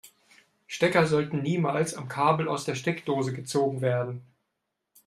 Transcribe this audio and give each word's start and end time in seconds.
Stecker 0.65 1.05
sollten 1.05 1.43
niemals 1.43 1.93
am 1.93 2.07
Kabel 2.07 2.47
aus 2.47 2.65
der 2.65 2.73
Steckdose 2.73 3.33
gezogen 3.33 3.81
werden. 3.81 4.25